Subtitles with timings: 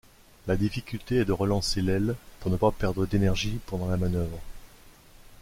[0.47, 4.39] La difficulté est de relancer l'aile pour ne pas perdre d'énergie pendant la manœuvre.